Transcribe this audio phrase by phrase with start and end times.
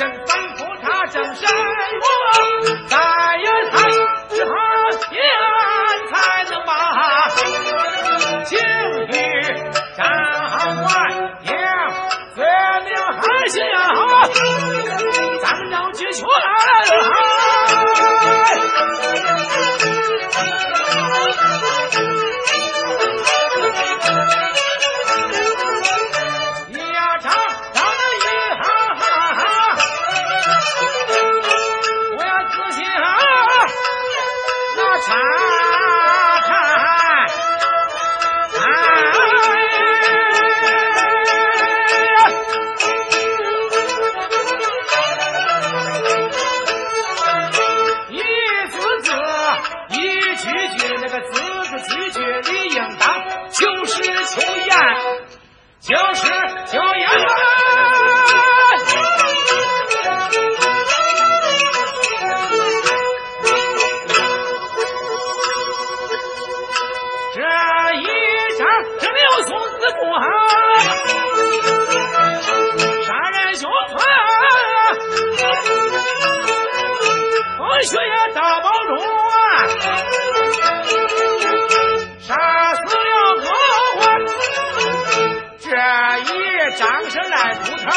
[0.00, 0.16] 正吩
[0.56, 1.52] 咐他正什么，
[2.88, 2.96] 再
[3.36, 3.84] 也谈
[4.30, 4.50] 只好
[5.10, 5.12] 天
[6.10, 6.72] 才能把
[8.46, 8.56] 情
[9.06, 9.12] 侣
[9.94, 10.00] 站
[10.82, 10.88] 完
[11.44, 11.52] 杨
[12.34, 13.58] 绝了，还想
[15.42, 17.49] 咱要去劝他。
[35.08, 35.49] 啊
[67.32, 68.04] 这一
[68.58, 68.66] 仗，
[68.98, 69.48] 这刘松
[69.78, 70.02] 子寡，
[73.06, 73.96] 杀人凶狠，
[77.56, 78.90] 不许也大包中
[79.28, 79.32] 啊，
[82.18, 82.28] 杀
[82.74, 83.48] 死了哥
[84.00, 84.02] 哥。
[85.60, 85.68] 这
[86.18, 86.26] 一
[86.76, 87.88] 仗是赖不逃。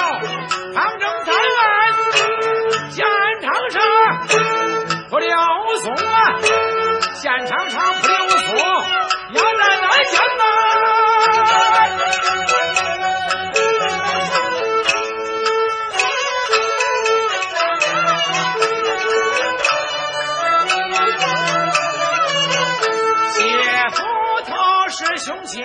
[24.45, 25.63] 条是凶器，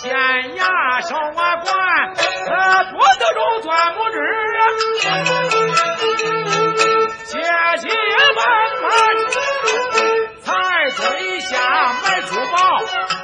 [0.00, 0.14] 县
[0.56, 1.64] 衙上我管，
[2.46, 4.16] 他，脖得中钻木枝，
[7.26, 7.32] 姐
[7.80, 7.88] 姐
[8.36, 8.38] 们
[8.82, 8.86] 们
[10.42, 10.48] 在
[10.96, 11.52] 嘴下
[12.04, 12.56] 买珠宝，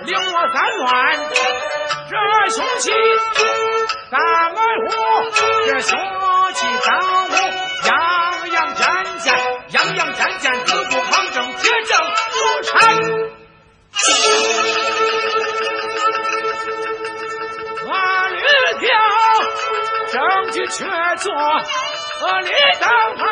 [0.05, 0.89] 令我三乱，
[2.09, 2.13] 这
[2.51, 2.85] 凶器，
[4.11, 4.19] 三
[4.53, 4.89] 门户，
[5.67, 6.20] 这凶。
[20.71, 20.85] 却
[21.17, 21.33] 坐
[22.41, 22.49] 立
[22.79, 23.23] 等盼，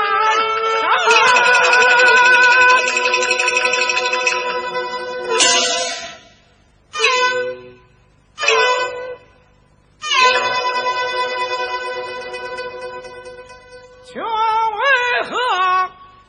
[14.04, 14.27] 却为
[15.22, 15.31] 何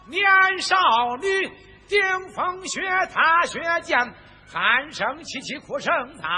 [0.06, 0.22] 年
[0.62, 0.76] 少
[1.20, 1.26] 女
[1.88, 1.98] 顶
[2.36, 2.80] 风雪
[3.12, 3.98] 踏雪见，
[4.48, 6.30] 喊声凄凄哭声惨，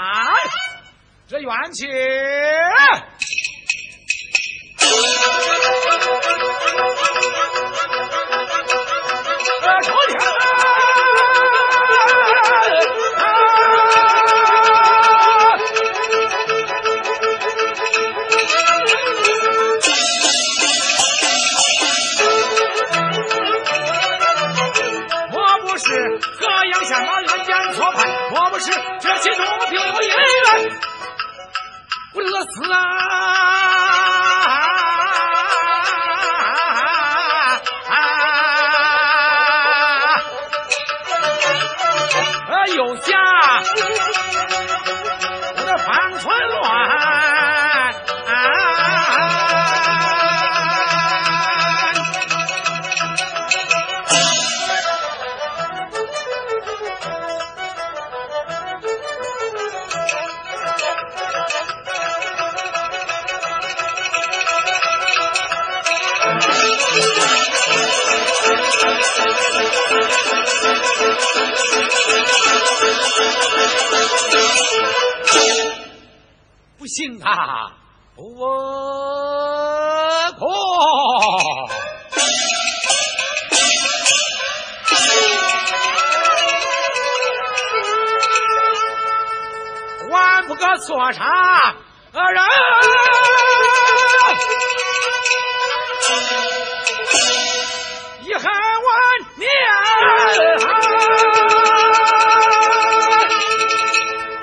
[1.28, 1.86] 这冤屈。
[26.42, 30.10] 河阳县马兰江错判，我不是这其中我必有隐
[30.44, 30.50] 瞒，
[32.12, 33.81] 不死啊！
[76.78, 77.72] 不信他
[78.16, 78.46] 我
[80.32, 80.46] 可。
[90.42, 91.22] 还不可说啥
[92.12, 93.01] 人？